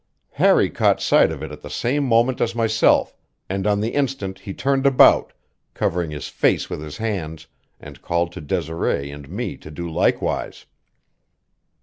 Harry 0.31 0.67
caught 0.67 0.99
sight 0.99 1.31
of 1.31 1.43
it 1.43 1.51
at 1.51 1.61
the 1.61 1.69
same 1.69 2.03
moment 2.03 2.41
as 2.41 2.55
myself, 2.55 3.13
and 3.47 3.67
on 3.67 3.79
the 3.81 3.91
instant 3.93 4.39
he 4.39 4.51
turned 4.51 4.87
about, 4.87 5.31
covering 5.75 6.09
his 6.09 6.27
face 6.27 6.71
with 6.71 6.81
his 6.81 6.97
hands, 6.97 7.45
and 7.79 8.01
called 8.01 8.31
to 8.31 8.41
Desiree 8.41 9.11
and 9.11 9.29
me 9.29 9.55
to 9.55 9.69
do 9.69 9.87
likewise. 9.87 10.65